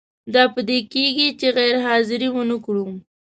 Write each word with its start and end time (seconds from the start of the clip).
دا 0.33 0.43
په 0.53 0.61
دې 0.69 0.77
کیږي 0.93 1.27
چې 1.39 1.47
غیر 1.57 1.75
حاضري 1.85 2.29
ونه 2.31 2.57
کړو. 2.65 2.85